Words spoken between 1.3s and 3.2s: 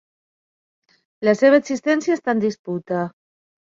seva existència està en disputa.